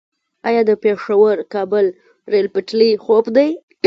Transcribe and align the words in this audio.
آیا 0.47 0.61
د 0.69 0.71
پیښور- 0.83 1.35
کابل 1.53 1.85
ریل 2.31 2.47
پټلۍ 2.53 2.91
خوب 3.03 3.25
دی؟ 3.35 3.49